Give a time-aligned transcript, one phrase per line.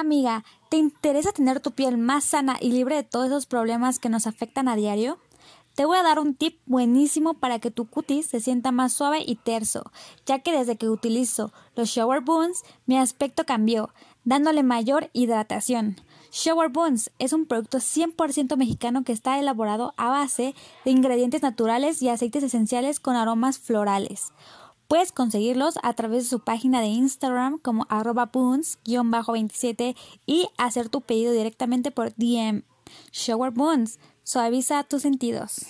[0.00, 4.08] Amiga, ¿te interesa tener tu piel más sana y libre de todos esos problemas que
[4.08, 5.18] nos afectan a diario?
[5.74, 9.24] Te voy a dar un tip buenísimo para que tu cutis se sienta más suave
[9.26, 9.90] y terso,
[10.24, 13.90] ya que desde que utilizo los Shower Boons mi aspecto cambió,
[14.22, 15.96] dándole mayor hidratación.
[16.30, 20.54] Shower Boons es un producto 100% mexicano que está elaborado a base
[20.84, 24.32] de ingredientes naturales y aceites esenciales con aromas florales.
[24.88, 29.94] Puedes conseguirlos a través de su página de Instagram como arroba boons-27
[30.24, 32.62] y hacer tu pedido directamente por DM.
[33.12, 35.66] Shower Boons, suaviza tus sentidos.